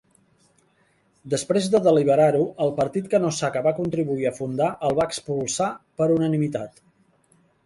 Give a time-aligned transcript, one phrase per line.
[1.33, 5.69] Després de deliberar-ho, el partit que Nosaka va contribuir a fundar el va expulsar
[6.01, 6.83] per unanimitat.